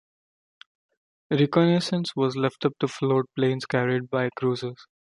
Reconnaissance 1.29 2.15
was 2.15 2.35
left 2.35 2.65
up 2.65 2.73
to 2.79 2.87
float 2.87 3.29
planes 3.35 3.67
carried 3.67 4.09
by 4.09 4.31
cruisers. 4.35 4.87